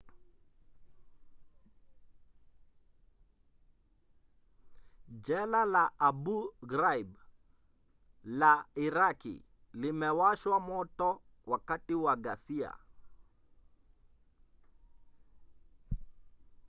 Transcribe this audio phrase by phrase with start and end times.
[5.25, 6.37] jela la abu
[6.71, 7.09] ghraib
[8.39, 8.53] la
[8.85, 9.35] iraki
[9.81, 11.09] limewashwa moto
[11.51, 12.71] wakati wa ghasia